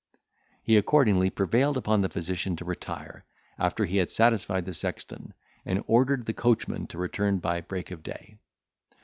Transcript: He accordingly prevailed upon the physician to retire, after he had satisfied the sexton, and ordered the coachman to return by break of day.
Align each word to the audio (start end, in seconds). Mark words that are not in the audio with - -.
He 0.63 0.77
accordingly 0.77 1.29
prevailed 1.29 1.77
upon 1.77 2.01
the 2.01 2.09
physician 2.09 2.55
to 2.55 2.65
retire, 2.65 3.23
after 3.59 3.85
he 3.85 3.97
had 3.97 4.09
satisfied 4.09 4.65
the 4.65 4.73
sexton, 4.73 5.35
and 5.63 5.83
ordered 5.85 6.25
the 6.25 6.33
coachman 6.33 6.87
to 6.87 6.97
return 6.97 7.37
by 7.37 7.61
break 7.61 7.91
of 7.91 8.01
day. 8.01 8.39